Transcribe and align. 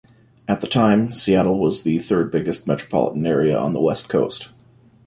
At 0.47 0.61
the 0.61 0.67
time, 0.67 1.13
Seattle 1.13 1.59
was 1.61 1.83
the 1.83 1.99
third-biggest 1.99 2.65
metropolitan 2.65 3.27
area 3.27 3.55
on 3.55 3.73
the 3.73 3.81
West 3.81 4.09
Coast. 4.09 4.49